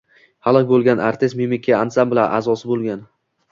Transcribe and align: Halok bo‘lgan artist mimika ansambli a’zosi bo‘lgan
Halok 0.45 0.65
bo‘lgan 0.71 1.01
artist 1.09 1.37
mimika 1.43 1.77
ansambli 1.83 2.25
a’zosi 2.41 2.73
bo‘lgan 2.75 3.07